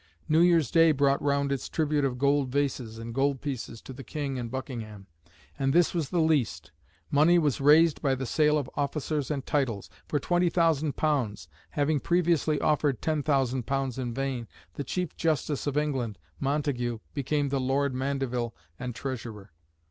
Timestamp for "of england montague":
15.67-16.97